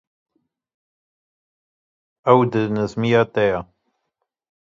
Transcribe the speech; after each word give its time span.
Ew 2.31 2.39
dilnizmiya 2.51 3.21
te 3.33 3.43
ye. 3.51 3.59